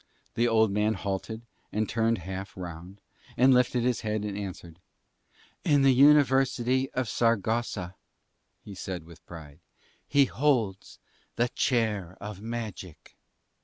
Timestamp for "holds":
10.25-10.97